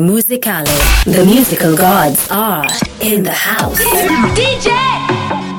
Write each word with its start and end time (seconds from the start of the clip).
Musicale. 0.00 0.64
The 1.04 1.22
musical 1.26 1.76
gods 1.76 2.30
are 2.30 2.64
in 3.02 3.22
the 3.22 3.32
house. 3.32 3.78
DJ! 4.34 5.49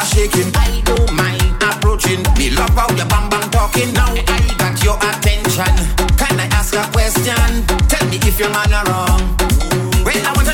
are 0.00 0.06
shaking. 0.06 0.50
I 0.56 0.80
don't 0.84 1.12
mind 1.12 1.42
approaching. 1.60 2.22
Me 2.38 2.50
love 2.50 2.74
how 2.74 2.88
you 2.96 3.04
bam 3.04 3.28
bam 3.28 3.50
talking. 3.50 3.92
Now 3.92 4.08
I 4.08 4.40
got 4.56 4.82
your 4.82 4.96
attention. 4.96 5.72
Can 6.16 6.40
I 6.40 6.48
ask 6.56 6.74
a 6.74 6.84
question? 6.92 7.66
Tell 7.88 8.06
me 8.08 8.16
if 8.24 8.38
your 8.40 8.50
man 8.50 8.72
are 8.72 8.86
wrong. 8.88 9.20
Well, 10.04 10.20
I 10.26 10.32
want 10.34 10.49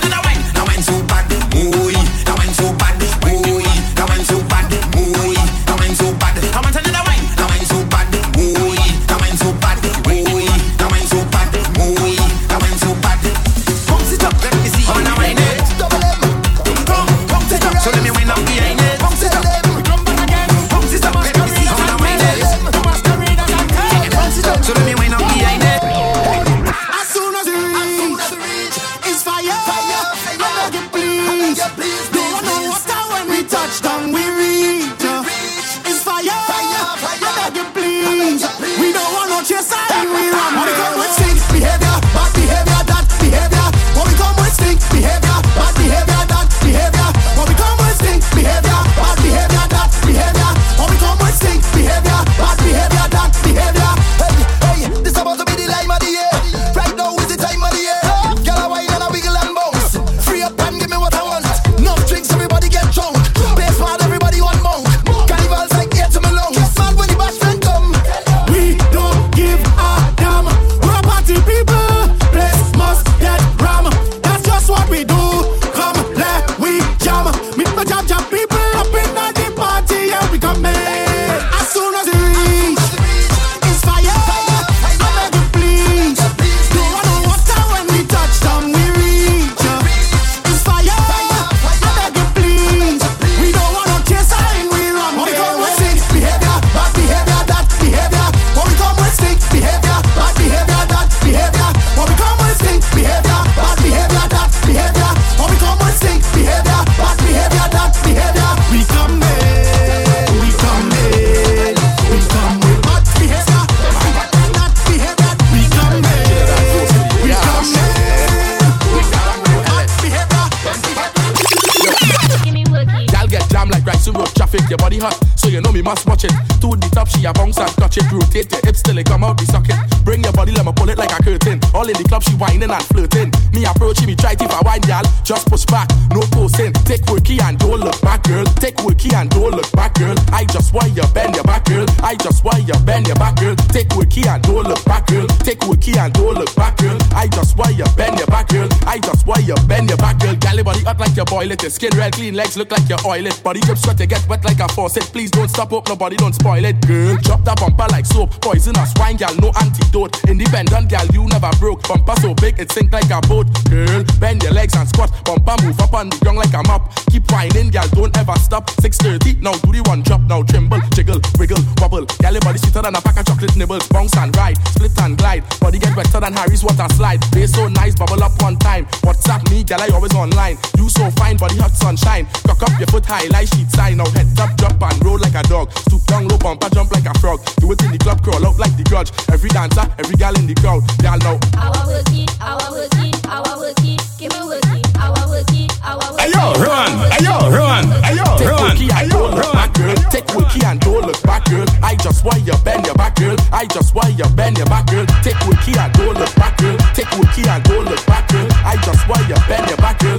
it. 151.52 151.62
Your 151.62 151.70
skin 151.70 151.90
red, 151.96 152.12
clean 152.12 152.34
legs 152.34 152.56
look 152.56 152.70
like 152.70 152.88
you 152.88 152.96
oil 153.04 153.26
it. 153.26 153.40
Body 153.42 153.60
drip 153.60 153.78
sweat, 153.78 154.00
you 154.00 154.06
get 154.06 154.26
wet 154.28 154.44
like 154.44 154.60
a 154.60 154.68
faucet. 154.68 155.04
Please 155.04 155.30
don't 155.30 155.48
stop 155.48 155.72
up, 155.72 155.88
nobody 155.88 156.16
don't 156.16 156.34
spoil 156.34 156.64
it, 156.64 156.80
girl. 156.86 157.16
Drop 157.18 157.44
that 157.44 157.58
bumper 157.60 157.86
like 157.90 158.06
soap. 158.26 158.40
Poisonous 158.40 158.92
wine, 158.96 159.16
gal, 159.16 159.34
no 159.36 159.50
antidote. 159.60 160.16
Independent 160.28 160.88
gal, 160.88 161.06
you 161.12 161.26
never 161.26 161.50
broke. 161.58 161.86
Bumper 161.88 162.14
so 162.20 162.34
big 162.34 162.58
it 162.58 162.70
sink 162.72 162.92
like 162.92 163.10
a 163.10 163.20
boat, 163.26 163.46
girl. 163.70 164.04
Bend 164.20 164.42
your 164.42 164.52
legs 164.52 164.74
and 164.76 164.88
squat. 164.88 165.10
Bumper 165.24 165.56
move 165.62 165.78
up 165.80 165.94
on 165.94 166.10
the 166.10 166.16
ground 166.18 166.38
like 166.38 166.54
a 166.54 166.62
mop. 166.66 166.92
Keep 167.10 167.30
whining, 167.30 167.70
gal, 167.70 167.88
don't 167.88 168.16
ever 168.16 168.36
stop. 168.38 168.70
6:30 168.80 169.42
now, 169.42 169.52
do 169.52 169.72
the 169.72 169.82
one 169.88 170.02
drop 170.02 170.20
now. 170.22 170.42
Tremble, 170.42 170.80
jiggle, 170.94 171.20
wiggle, 171.38 171.62
wobble. 171.78 172.04
Gal, 172.20 172.32
your 172.32 172.40
body 172.40 172.58
sweeter 172.58 172.82
than 172.82 172.94
a 172.94 173.00
pack 173.00 173.18
of 173.18 173.26
chocolate 173.26 173.56
nibbles. 173.56 173.86
Bounce 173.88 174.16
and 174.16 174.34
ride, 174.36 174.58
split 174.68 174.98
and 175.00 175.16
glide. 175.18 175.44
Body 175.60 175.78
get 175.78 175.96
wetter 175.96 176.20
than 176.20 176.34
Harry's 176.34 176.62
water 176.62 176.88
slide. 176.94 177.24
Face 177.32 177.52
so 177.52 177.68
nice, 177.68 177.94
bubble 177.94 178.22
up 178.22 178.32
one 178.42 178.56
time. 178.56 178.86
What's 179.02 179.28
up, 179.28 179.42
me, 179.50 179.64
gal? 179.64 179.80
I 179.80 179.88
always 179.88 180.14
online. 180.14 180.58
You 180.76 180.88
so 180.88 181.10
fine, 181.12 181.36
body 181.36 181.56
hot 181.58 181.74
sunshine. 181.74 182.26
Cock 182.46 182.62
up 182.62 182.78
your 182.78 182.88
foot 182.88 183.06
high, 183.06 183.26
like 183.28 183.48
sheet 183.48 183.70
sign. 183.70 183.98
Now 183.98 184.10
head 184.10 184.38
up, 184.38 184.56
drop 184.56 184.82
and 184.82 185.04
roll 185.04 185.18
like 185.18 185.34
a 185.34 185.42
dog. 185.48 185.70
Stoop 185.86 186.02
down, 186.06 186.28
low 186.28 186.38
bumper, 186.38 186.68
jump 186.70 186.92
like 186.92 187.06
a 187.06 187.14
frog. 187.18 187.40
Do 187.58 187.72
it 187.72 187.82
in 187.82 187.92
the 187.92 187.98
club, 187.98 188.15
crawl 188.22 188.44
out 188.46 188.58
like 188.58 188.76
the 188.76 188.84
grudge. 188.84 189.10
Every 189.32 189.50
dancer, 189.50 189.84
every 189.98 190.16
gal 190.16 190.34
in 190.38 190.46
the 190.46 190.54
crowd, 190.54 190.82
y'all 191.02 191.18
know. 191.24 191.36
Our 191.58 191.72
working, 191.86 192.28
our 192.40 192.60
working, 192.72 193.14
our 193.28 193.44
working, 193.58 193.98
give 194.18 194.32
me 194.32 194.42
working, 194.46 194.84
our 195.00 195.16
working, 195.28 195.68
our 195.84 195.98
working. 195.98 196.32
Ayo, 196.32 196.44
run! 196.62 196.90
Ayo, 197.16 197.36
run! 197.52 197.84
Ayo, 198.06 198.26
Take 198.38 198.48
run! 198.48 198.60
Wookie 198.76 198.90
and 198.92 199.10
Ayo, 199.10 199.10
don't 199.10 199.34
look 199.34 199.52
back, 199.52 199.72
run! 199.76 199.94
girl. 199.94 199.96
Take 200.10 200.26
Wookie 200.34 200.64
and 200.64 200.80
don't 200.80 201.02
look 201.06 201.22
back, 201.22 201.44
girl. 201.46 201.66
I 201.82 201.94
just 201.96 202.24
want 202.24 202.42
you 202.46 202.56
bend 202.64 202.86
your 202.86 202.94
back, 202.94 203.16
girl. 203.16 203.36
I 203.52 203.66
just 203.66 203.94
want 203.94 204.18
you 204.18 204.28
bend 204.34 204.56
your 204.58 204.66
back, 204.66 204.86
girl. 204.86 205.06
Take 205.22 205.38
Wookie 205.46 205.76
and 205.76 205.92
don't 205.94 206.14
look 206.18 206.34
back, 206.36 206.56
girl. 206.58 206.76
Take 206.94 207.10
Wookie 207.18 207.46
and 207.46 207.62
don't 207.64 207.84
look 207.84 208.04
back, 208.06 208.28
girl. 208.28 208.48
I 208.64 208.76
just 208.82 209.08
want 209.08 209.28
you 209.28 209.36
bend 209.48 209.68
your 209.68 209.78
back, 209.78 209.98
girl. 209.98 210.18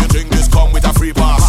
You 0.00 0.06
think 0.08 0.30
this 0.30 0.48
come 0.48 0.72
with 0.72 0.84
a 0.84 0.92
free 0.94 1.12
pass? 1.12 1.41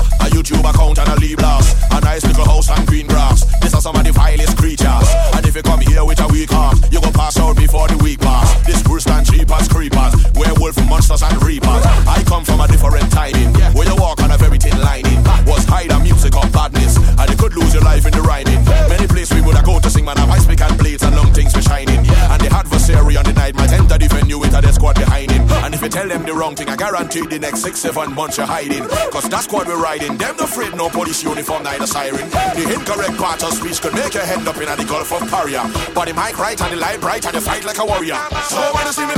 YouTube 0.43 0.69
account 0.69 0.99
and 0.99 1.07
a 1.07 1.15
leave 1.21 1.37
blast. 1.37 1.77
A 1.91 2.01
nice 2.01 2.25
little 2.25 2.43
house 2.43 2.69
and 2.69 2.85
green 2.85 3.07
grass. 3.07 3.45
This 3.61 3.73
are 3.73 3.81
some 3.81 3.95
of 3.95 4.03
the 4.03 4.11
vilest 4.11 4.57
creatures. 4.57 5.07
And 5.33 5.45
if 5.47 5.55
you 5.55 5.63
come 5.63 5.79
here 5.79 6.03
with 6.03 6.19
a 6.19 6.27
weak 6.27 6.51
heart, 6.51 6.75
you 6.91 6.99
go 6.99 7.11
pass 7.11 7.39
out 7.39 7.55
before 7.55 7.87
the 7.87 7.97
week 8.03 8.19
pass. 8.19 8.51
This 8.67 8.83
worse 8.83 9.05
than 9.05 9.23
cheapers, 9.23 9.67
creepers, 9.69 10.13
werewolf 10.35 10.75
monsters 10.89 11.23
and 11.23 11.41
reapers. 11.41 11.83
I 12.03 12.23
come 12.27 12.43
from 12.43 12.59
a 12.59 12.67
different 12.67 13.09
timing, 13.11 13.53
where 13.71 13.87
you 13.87 13.95
walk 13.95 14.21
on 14.21 14.31
a 14.31 14.37
very 14.37 14.57
thin 14.57 14.77
lining. 14.81 15.23
Was 15.47 15.63
hide 15.63 15.91
a 15.91 15.99
music 15.99 16.35
of 16.35 16.51
badness, 16.51 16.97
and 16.97 17.29
you 17.29 17.37
could 17.37 17.55
lose 17.55 17.73
your 17.73 17.83
life 17.83 18.05
in 18.05 18.11
the 18.11 18.21
rhyming. 18.21 18.63
Many 18.91 19.07
places 19.07 19.33
we 19.35 19.41
would 19.47 19.55
have 19.55 19.65
go 19.65 19.79
to 19.79 19.89
sing, 19.89 20.03
man, 20.03 20.17
have 20.17 20.29
I 20.29 20.39
speak 20.39 20.59
and 20.59 20.77
blades 20.77 21.03
and 21.03 21.15
long 21.15 21.31
things 21.31 21.55
were 21.55 21.61
shining. 21.61 21.92
The 22.63 22.75
adversary 22.75 23.17
on 23.17 23.25
the 23.25 23.33
night 23.33 23.55
might 23.55 23.71
enter 23.71 23.97
defend 23.97 24.29
you 24.29 24.39
with 24.39 24.53
a 24.53 24.73
squad 24.73 24.95
behind 24.95 25.31
him. 25.31 25.43
And 25.63 25.73
if 25.73 25.81
you 25.81 25.89
tell 25.89 26.07
them 26.07 26.23
the 26.23 26.33
wrong 26.33 26.55
thing, 26.55 26.69
I 26.69 26.75
guarantee 26.75 27.25
the 27.27 27.39
next 27.39 27.61
six, 27.61 27.79
seven 27.79 28.13
months 28.15 28.37
you're 28.37 28.47
hiding. 28.47 28.87
Cause 29.11 29.27
that 29.29 29.43
squad 29.43 29.67
we're 29.67 29.81
riding, 29.81 30.17
them 30.17 30.35
no 30.37 30.45
afraid 30.45 30.73
no 30.75 30.89
police 30.89 31.23
uniform, 31.23 31.63
neither 31.63 31.87
siren. 31.87 32.29
The 32.55 32.71
incorrect 32.73 33.17
part 33.17 33.43
of 33.43 33.53
speech 33.53 33.81
could 33.81 33.93
make 33.93 34.13
your 34.13 34.23
head 34.23 34.47
up 34.47 34.55
in 34.57 34.67
the 34.67 34.85
Gulf 34.87 35.11
of 35.11 35.29
Paria. 35.29 35.63
But 35.93 36.07
the 36.07 36.13
mic 36.13 36.39
right 36.39 36.59
and 36.59 36.71
the 36.71 36.77
light 36.77 37.01
bright 37.01 37.25
and 37.25 37.35
you 37.35 37.41
fight 37.41 37.65
like 37.65 37.79
a 37.79 37.85
warrior. 37.85 38.19
So 38.47 38.59
when 38.71 38.85
you 38.87 38.93
see 38.93 39.05
me 39.05 39.15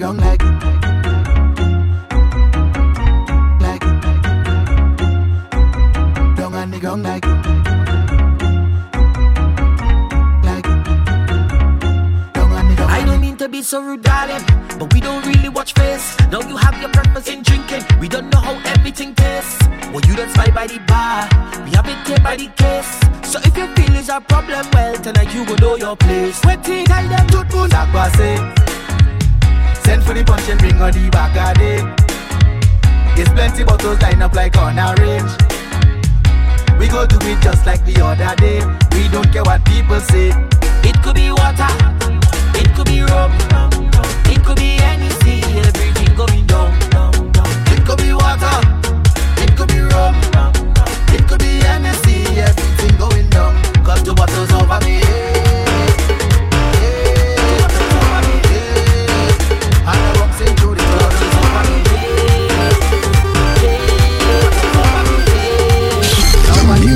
like. 0.00 0.16
Like. 0.16 0.49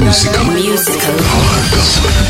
Musical, 0.04 0.44
Musical. 0.52 2.23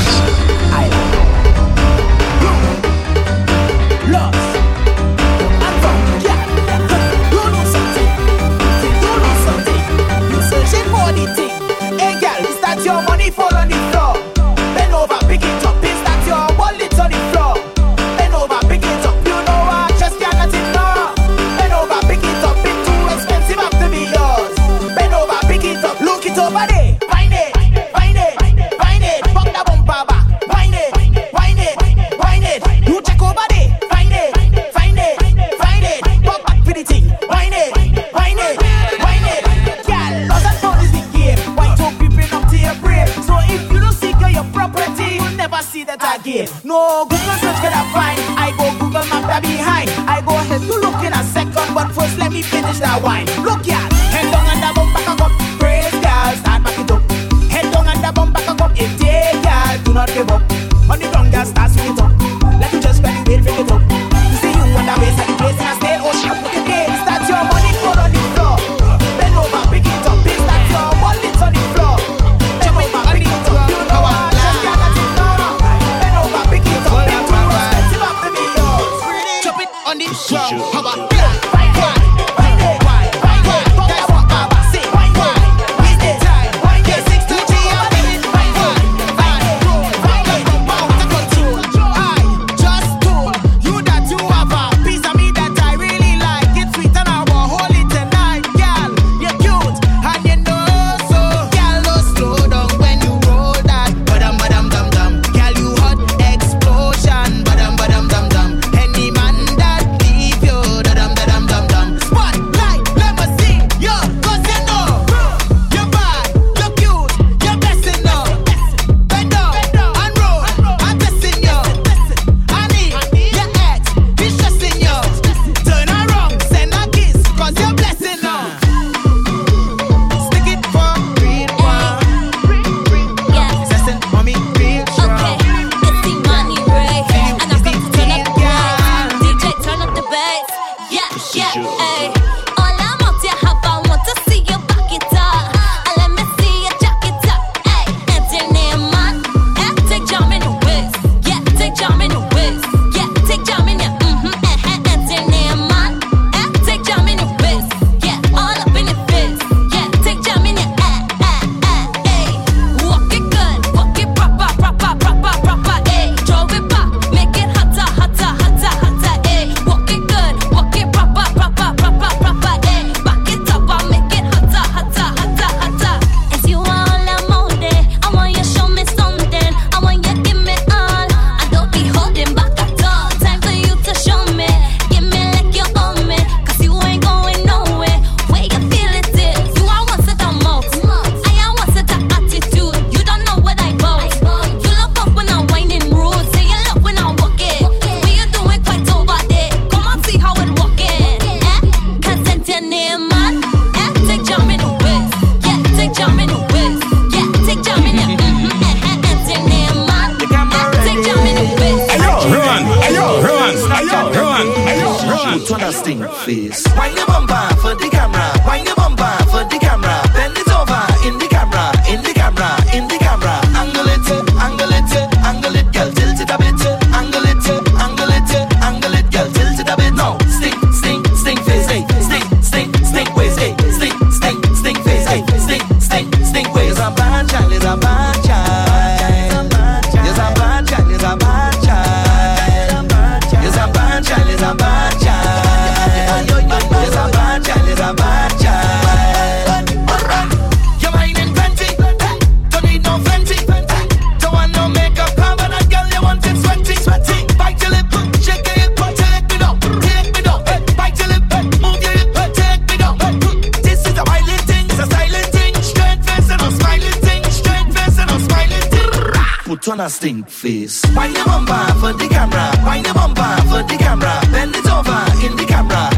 on 269.75 269.81
a 269.81 269.91
stink 269.91 270.29
face. 270.29 270.85
Wind 270.95 271.17
your 271.17 271.25
bumper 271.25 271.75
for 271.81 271.93
the 271.93 272.07
camera, 272.09 272.53
wind 272.65 272.87
your 272.87 272.95
bumper 272.95 273.35
for 273.49 273.63
the 273.65 273.77
camera, 273.77 274.21
bend 274.31 274.55
it 274.55 274.67
over 274.71 275.27
in 275.27 275.37
the 275.37 275.45
camera. 275.49 275.94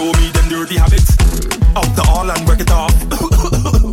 show 0.00 0.12
me 0.16 0.32
them 0.32 0.48
dirty 0.48 0.76
habits. 0.80 1.12
Out 1.76 1.90
the 1.92 2.04
all 2.08 2.24
and 2.24 2.42
break 2.48 2.60
it 2.64 2.72
off. 2.72 2.94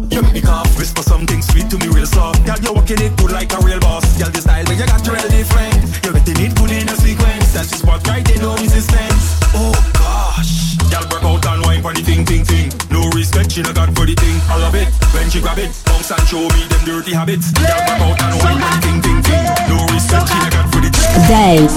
you 0.13 0.21
make 0.23 0.39
me 0.39 0.41
cough. 0.41 0.71
Whisper 0.79 1.03
something 1.03 1.41
sweet 1.41 1.69
to 1.69 1.77
me 1.77 1.87
real 1.91 2.07
soft. 2.07 2.39
You're 2.63 2.73
working 2.73 3.01
it 3.03 3.11
good 3.17 3.31
like 3.31 3.51
a 3.51 3.59
real 3.59 3.79
boss. 3.79 4.05
This 4.15 4.43
style 4.43 4.63
you 4.63 4.85
got 4.85 5.03
real 5.03 5.27
different. 5.27 5.75
You 6.03 6.13
bet 6.15 6.23
they 6.25 6.35
need 6.39 6.55
good 6.55 6.71
in 6.71 6.87
a 6.87 6.95
sequence. 6.95 7.51
That's 7.51 7.69
just 7.71 7.83
what 7.83 8.07
right, 8.07 8.23
they 8.23 8.39
no 8.39 8.55
resistance. 8.55 9.23
Oh 9.51 9.75
gosh. 9.99 10.79
Out 10.95 11.45
and 11.45 11.61
wine 11.65 11.81
for 11.81 11.93
the 11.93 12.01
thing, 12.01 12.23
thing, 12.25 12.45
thing. 12.45 12.71
No 12.89 13.09
respect, 13.11 13.51
she 13.51 13.61
got 13.61 13.91
for 13.91 14.05
the 14.07 14.15
thing. 14.15 14.37
I 14.47 14.55
love 14.63 14.75
it 14.75 14.87
when 15.11 15.29
she 15.29 15.41
grab 15.41 15.59
it. 15.59 15.75
Bounce 15.85 16.11
and 16.11 16.23
show 16.31 16.47
me 16.55 16.61
them 16.71 16.83
dirty 16.87 17.13
habits. 17.13 17.51
Out 17.59 18.15
and 18.15 18.35
wine 18.39 18.63
for 18.63 18.71
the 18.71 18.79
thing, 18.79 19.01
thing, 19.03 19.19
thing. 19.27 19.43
No 19.67 19.83
respect, 19.91 20.31
she 20.31 20.39
got 20.55 20.65
for 20.71 20.79
the 20.79 20.89
thing. 20.95 21.67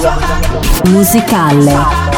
Musicale. 0.95 2.10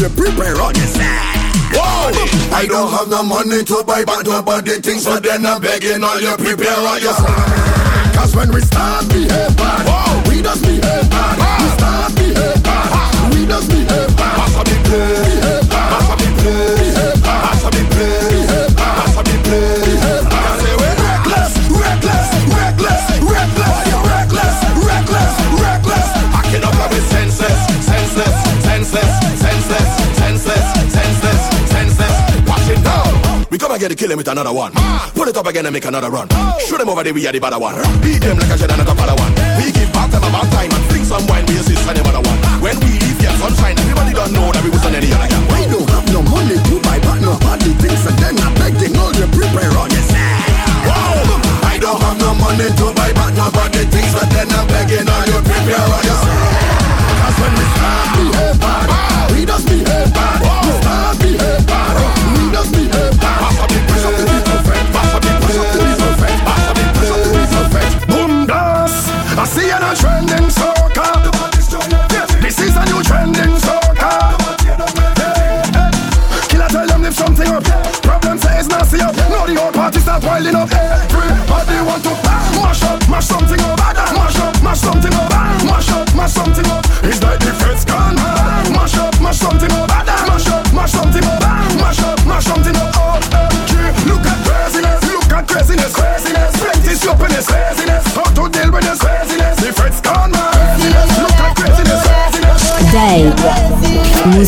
you 0.00 0.08
prepare 0.10 0.60
on 0.60 0.74
your 0.74 0.86
side. 0.86 1.46
Whoa. 1.72 2.12
I 2.54 2.66
don't 2.66 2.90
have 2.90 3.08
no 3.08 3.22
money 3.22 3.64
to 3.64 3.84
buy 3.84 4.04
but 4.04 4.26
nobody 4.26 4.80
things, 4.80 5.04
so 5.04 5.18
then 5.18 5.44
I'm 5.46 5.60
begging 5.60 6.02
all 6.04 6.20
you 6.20 6.36
prepare 6.36 6.76
on 6.76 7.00
your 7.00 7.14
Cause 8.14 8.34
when 8.36 8.52
we 8.52 8.60
start 8.60 9.08
behave 9.08 9.56
bad 9.56 9.86
Whoa. 9.86 10.30
We 10.30 10.42
just 10.42 10.62
behave 10.62 11.10
bad 11.10 11.38
ah. 11.40 11.58
We 11.60 11.68
start 11.76 12.14
behave 12.14 12.62
bad 12.62 12.90
ah. 12.92 13.30
We 13.32 13.46
just 13.46 13.68
behave 13.68 14.16
bad 14.16 14.36
Pass 14.36 14.56
up 14.56 14.64
the 14.64 14.76
play 14.84 15.16
Behave 15.26 15.68
bad 15.68 15.88
Pass 15.90 16.10
up 16.10 16.18
the 16.18 16.28
play 16.40 16.76
Behave 16.76 17.22
bad 17.22 17.42
Pass 17.44 17.64
up 17.64 17.72
the 17.72 17.82
play 17.90 18.55
We 33.56 33.58
come 33.58 33.72
again 33.72 33.88
to 33.88 33.96
kill 33.96 34.12
him 34.12 34.20
with 34.20 34.28
another 34.28 34.52
one. 34.52 34.68
Ah! 34.76 35.08
Pull 35.16 35.32
it 35.32 35.36
up 35.40 35.48
again 35.48 35.64
and 35.64 35.72
make 35.72 35.88
another 35.88 36.12
run. 36.12 36.28
Oh! 36.28 36.60
Shoot 36.60 36.76
him 36.76 36.92
over 36.92 37.00
there 37.00 37.16
we 37.16 37.24
are 37.24 37.32
the 37.32 37.40
better 37.40 37.56
one. 37.56 37.72
Beat 38.04 38.20
them 38.20 38.36
like 38.36 38.52
I 38.52 38.56
said 38.60 38.68
another 38.68 38.92
better 38.92 39.16
one. 39.16 39.32
We 39.56 39.72
give 39.72 39.88
back 39.96 40.12
them 40.12 40.20
about 40.28 40.44
time 40.52 40.68
and 40.68 40.84
drink 40.92 41.08
some 41.08 41.24
wine. 41.24 41.48
We 41.48 41.56
assist 41.56 41.88
and 41.88 41.96
another 41.96 42.20
one. 42.20 42.36
Ah! 42.44 42.60
When 42.60 42.76
we 42.84 43.00
leave, 43.00 43.16
here 43.16 43.32
sunshine. 43.40 43.80
Everybody 43.80 44.12
don't 44.12 44.36
know 44.36 44.52
that 44.52 44.60
we 44.60 44.68
was 44.68 44.84
on 44.84 44.92
any 44.92 45.08
other 45.08 45.24
gang. 45.24 45.40
I 45.56 45.64
don't 45.72 45.88
have 45.88 46.04
no 46.12 46.20
money 46.20 46.60
to 46.68 46.74
buy 46.84 47.00
but 47.00 47.16
no 47.24 47.32
party 47.40 47.72
things 47.80 48.04
and 48.04 48.18
then 48.20 48.36
I 48.36 48.52
beg 48.60 48.76
them 48.76 48.92
all 49.00 49.16
the 49.16 49.24
prepare 49.32 49.72
on 49.72 49.88
this. 49.88 50.04
Wow. 50.84 51.16
I 51.64 51.80
don't 51.80 51.96
have 51.96 52.20
no 52.20 52.36
money 52.36 52.68
to 52.68 52.86
buy 52.92 53.16
but 53.16 53.40
no 53.40 53.48
party 53.56 53.88
things 53.88 54.12
but 54.12 54.28
then 54.36 54.52
I'm 54.52 54.68
begging 54.68 55.08
all 55.08 55.24
your 55.32 55.40
prepare 55.40 55.80
on 55.80 56.04
this. 56.04 56.25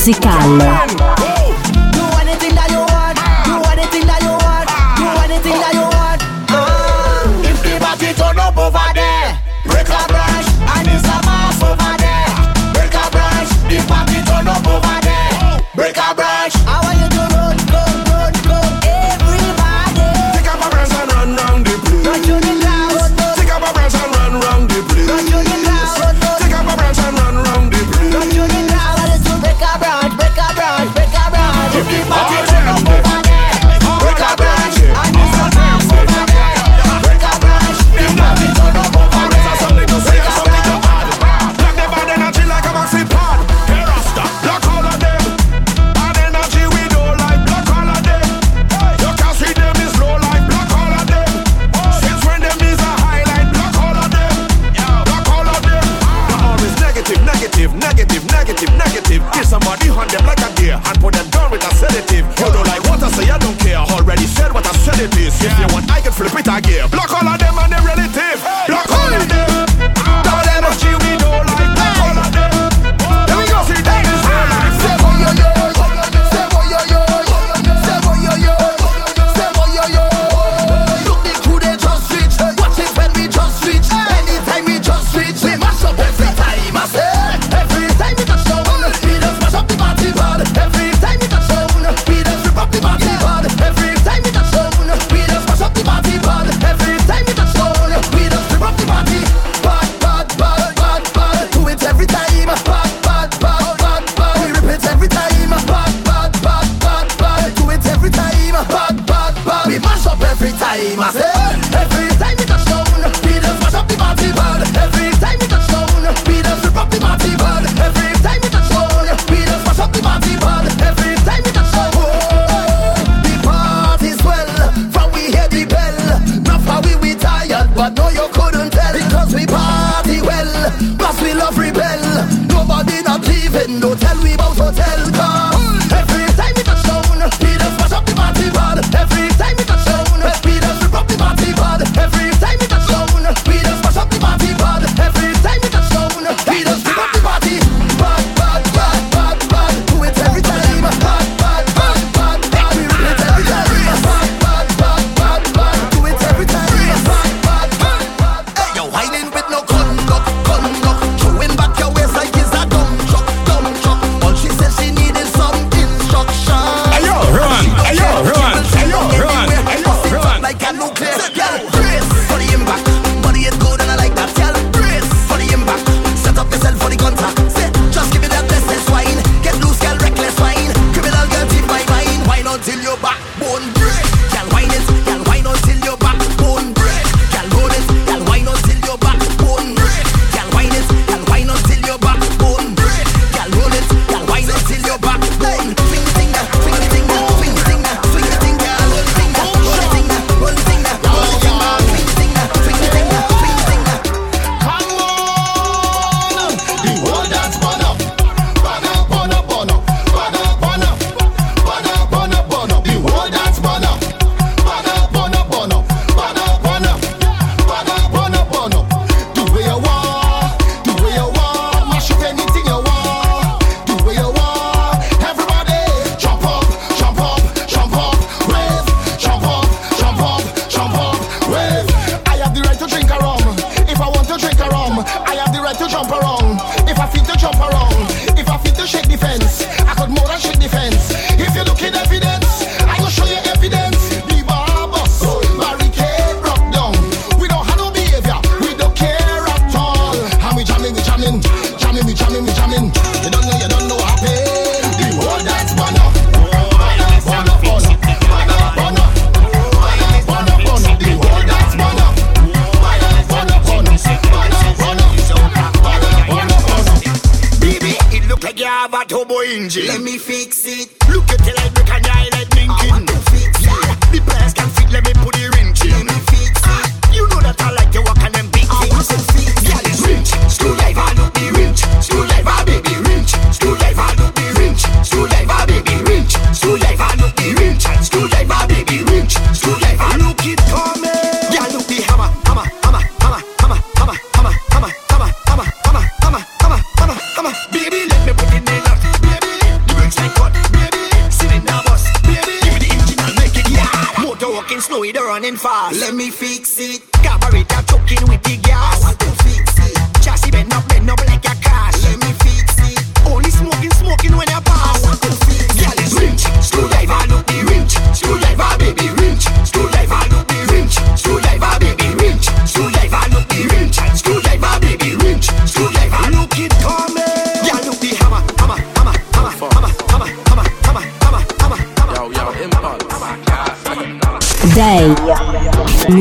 Musical. 0.09 0.98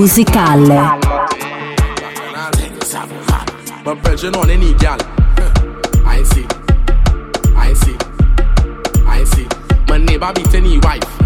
musicale. 0.07 0.71
I 6.05 6.23
see. 6.23 6.45
I 7.55 7.73
see. 7.73 7.97
I 9.05 9.23
see. 9.25 9.47
My 9.89 9.97
neighbor 9.97 10.31
beat 10.33 10.53
any 10.53 10.79
wife. 10.79 11.16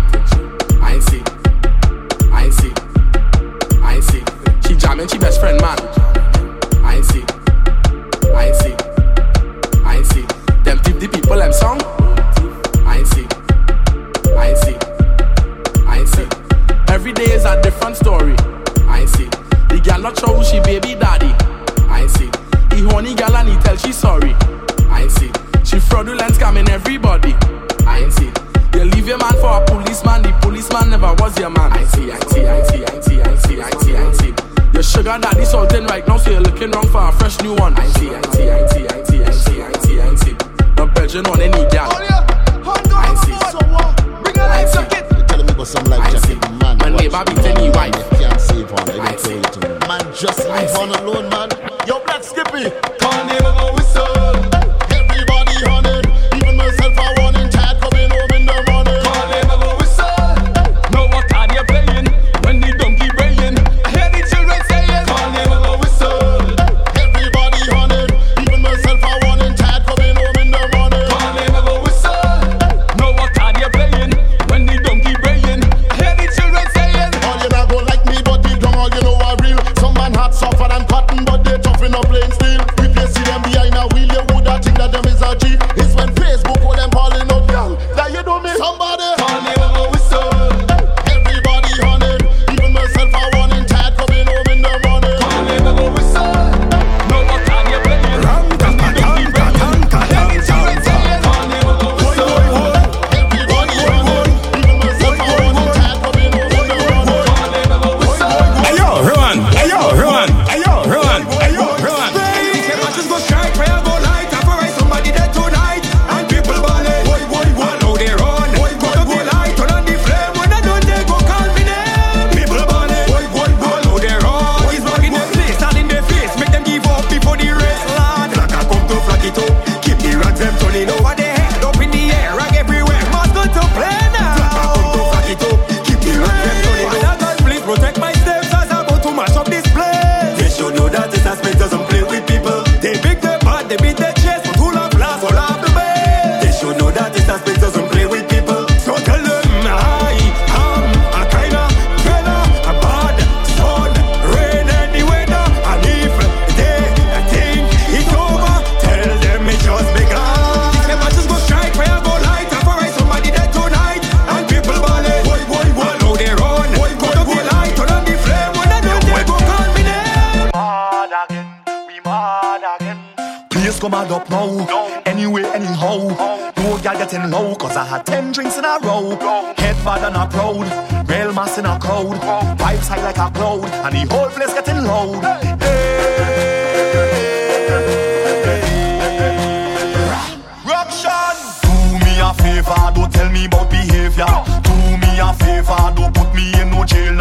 or 31.12 31.16
was 31.16 31.38
your 31.38 31.50
man? 31.50 31.72
I 31.74 31.84
see, 31.86 32.12
I 32.12 32.20
see, 32.20 32.48
I 32.48 32.64
see, 32.64 32.84
I 32.86 33.00
see, 33.02 33.22
I 33.22 33.36
see, 33.36 33.62
I 33.62 33.70
see, 33.72 33.96
I 33.96 34.12
see. 34.14 34.34
Your 34.74 34.84
sugar 34.84 35.18
daddy 35.20 35.46
salting 35.46 35.86
right 35.86 36.08
now, 36.08 36.18
so 36.18 36.32
you're 36.32 36.42
looking 36.42 36.72
wrong 36.72 36.88
for 36.88 37.08
a 37.08 37.12
fresh 37.12 37.40
new 37.42 37.54
one. 37.56 37.74
I 37.76 37.86
see, 37.88 38.10
I 38.10 38.22
see, 38.32 38.50
I 38.50 38.68
see, 38.68 38.86
I 38.88 39.04
see, 39.04 39.24
I 39.24 39.32
see, 39.32 39.62
I 39.62 39.72
see, 39.74 40.02
I 40.02 40.16
see. 40.16 40.36
No 40.78 40.88
Belgian 40.88 41.26
on 41.28 41.42
any 41.42 41.70
gal. 41.70 41.92
Oh, 41.92 42.82
I 42.96 43.16
see. 43.26 43.36
So 43.52 43.60
what? 43.68 44.24
Bring 44.24 44.38
a 44.38 44.48
life 44.48 44.74
jacket. 44.74 45.06
You 45.18 45.24
telling 45.26 45.46
me 45.46 45.54
about 45.54 45.68
some 45.68 45.86
life 45.86 46.12
jacket, 46.12 46.52
man. 46.60 46.78
My 46.78 46.90
neighbor 46.90 47.24
be 47.26 47.34
telling 47.36 47.66
you. 47.66 47.72
Can't 47.72 48.42
save 48.42 48.72
one. 48.72 48.90
I 48.90 49.16
tell 49.16 49.32
you. 49.32 49.80
Man, 49.88 50.14
just 50.16 50.40
leave 50.48 50.72
one 50.78 50.90
alone, 50.92 51.30
man. 51.30 51.50
Yo, 51.88 52.00
Black 52.06 52.24
Skippy. 52.24 52.72
Call 53.00 53.26
neighbor, 53.26 53.54
go 53.60 53.74
whistle. 53.76 54.21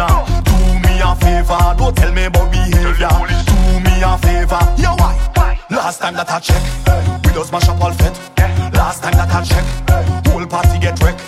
Do 0.07 0.55
me 0.83 0.99
a 1.01 1.15
favor, 1.15 1.75
don't 1.77 1.95
tell 1.95 2.11
me 2.13 2.25
about 2.25 2.51
behavior. 2.51 3.09
Do 3.49 3.79
me 3.85 4.01
a 4.01 4.17
favor, 4.17 4.59
yeah, 4.77 4.95
why? 4.97 5.59
Last 5.69 5.99
time 5.99 6.15
that 6.15 6.29
I 6.29 6.39
check, 6.39 6.61
we 7.25 7.31
just 7.33 7.51
mash 7.51 7.69
up 7.69 7.81
all 7.81 7.93
fit. 7.93 8.13
Last 8.73 9.03
time 9.03 9.13
that 9.13 9.29
I 9.31 9.43
check, 9.43 10.27
whole 10.27 10.45
party 10.45 10.79
get 10.79 10.99
wrecked. 11.01 11.21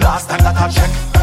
Last 0.00 0.28
time 0.28 0.40
that 0.40 0.56
I 0.56 0.68
check. 0.68 1.15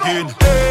again. 0.00 0.28
Hey. 0.40 0.61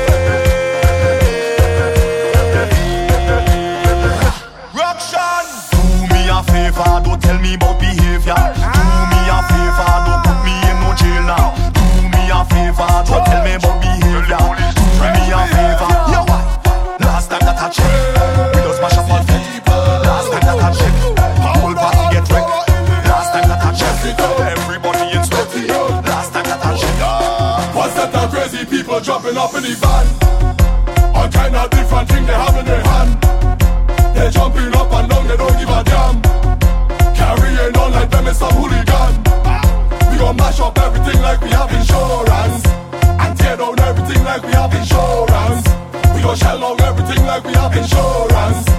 we 47.52 47.58
insurance. 47.78 48.71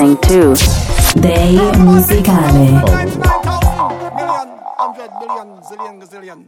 listening 0.00 0.16
to 0.22 0.54
Musicale. 1.78 2.82
Oh. 2.86 3.88
Million, 4.16 4.48
hundred, 4.78 5.10
million, 5.20 5.48
zillion, 5.62 6.00
gazillion, 6.00 6.44